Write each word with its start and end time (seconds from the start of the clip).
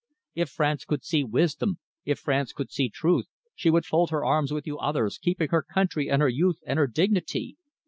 If 0.33 0.49
France 0.49 0.83
could 0.83 1.03
see 1.03 1.23
wisdom, 1.23 1.77
if 2.05 2.17
France 2.17 2.53
could 2.53 2.71
see 2.71 2.89
truth, 2.89 3.27
she 3.53 3.69
would 3.69 3.85
fold 3.85 4.09
her 4.09 4.25
arms 4.25 4.51
with 4.51 4.65
you 4.65 4.79
others, 4.79 5.19
keep 5.19 5.37
her 5.39 5.61
country 5.61 6.09
and 6.09 6.23
her 6.23 6.27
youth 6.27 6.57
and 6.65 6.79
her 6.79 6.87
dignity. 6.87 7.55